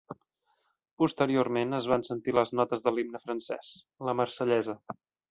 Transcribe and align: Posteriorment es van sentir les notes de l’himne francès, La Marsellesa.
Posteriorment 1.01 1.75
es 1.79 1.89
van 1.91 2.05
sentir 2.07 2.33
les 2.37 2.51
notes 2.59 2.85
de 2.85 2.93
l’himne 2.95 3.21
francès, 3.25 3.69
La 4.09 4.15
Marsellesa. 4.23 4.75